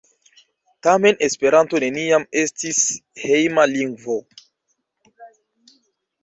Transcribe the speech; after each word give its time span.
Tamen 0.85 1.19
Esperanto 1.27 1.81
neniam 1.83 2.25
estis 2.45 2.79
hejma 3.25 3.67
lingvo. 3.75 4.17